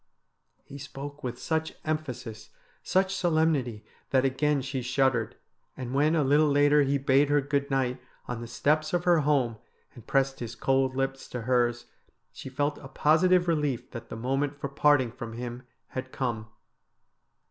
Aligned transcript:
He 0.63 0.79
spoke 0.79 1.23
with 1.23 1.37
such 1.37 1.75
emphasis, 1.85 2.49
such 2.81 3.13
solemnity, 3.13 3.85
that 4.09 4.25
again 4.25 4.63
she 4.63 4.81
shuddered, 4.81 5.35
and 5.77 5.93
when 5.93 6.15
a 6.15 6.23
little 6.23 6.49
later 6.49 6.81
he 6.81 6.97
bade 6.97 7.29
her 7.29 7.39
good 7.39 7.69
night 7.69 8.01
on 8.27 8.41
the 8.41 8.47
steps 8.47 8.93
of 8.93 9.03
her 9.03 9.19
home, 9.19 9.57
and 9.93 10.07
pressed 10.07 10.39
his 10.39 10.55
cold 10.55 10.95
lips 10.95 11.27
to 11.27 11.41
hers 11.41 11.85
she 12.33 12.49
felt 12.49 12.79
a 12.79 12.87
positive 12.87 13.47
relief 13.47 13.91
that 13.91 14.09
the 14.09 14.15
moment 14.17 14.57
for 14.59 14.69
parting 14.69 15.11
from 15.11 15.33
him 15.33 15.67
had 15.89 16.11
come. 16.11 16.47